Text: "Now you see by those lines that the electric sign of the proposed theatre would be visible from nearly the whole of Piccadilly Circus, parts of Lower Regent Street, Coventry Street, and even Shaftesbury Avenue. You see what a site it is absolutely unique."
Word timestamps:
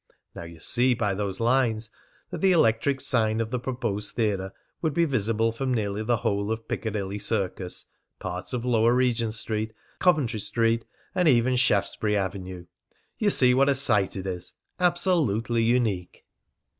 "Now 0.33 0.45
you 0.45 0.59
see 0.59 0.95
by 0.95 1.13
those 1.13 1.39
lines 1.39 1.91
that 2.31 2.41
the 2.41 2.53
electric 2.53 2.99
sign 2.99 3.39
of 3.39 3.51
the 3.51 3.59
proposed 3.59 4.15
theatre 4.15 4.51
would 4.81 4.95
be 4.95 5.05
visible 5.05 5.51
from 5.51 5.71
nearly 5.71 6.01
the 6.01 6.17
whole 6.17 6.51
of 6.51 6.67
Piccadilly 6.67 7.19
Circus, 7.19 7.85
parts 8.17 8.51
of 8.51 8.65
Lower 8.65 8.95
Regent 8.95 9.35
Street, 9.35 9.73
Coventry 9.99 10.39
Street, 10.39 10.85
and 11.13 11.27
even 11.27 11.55
Shaftesbury 11.55 12.17
Avenue. 12.17 12.65
You 13.19 13.29
see 13.29 13.53
what 13.53 13.69
a 13.69 13.75
site 13.75 14.15
it 14.15 14.25
is 14.25 14.53
absolutely 14.79 15.61
unique." 15.61 16.25